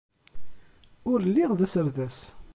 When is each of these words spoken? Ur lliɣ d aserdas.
Ur 1.11 1.19
lliɣ 1.27 1.51
d 1.59 1.61
aserdas. 1.65 2.17